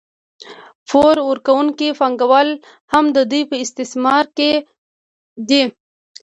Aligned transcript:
پور 0.89 1.15
ورکوونکي 1.29 1.89
پانګوال 1.99 2.49
هم 2.93 3.05
د 3.15 3.17
دوی 3.31 3.43
په 3.49 3.55
استثمار 3.63 4.25
کې 4.37 4.51
دي 5.49 5.63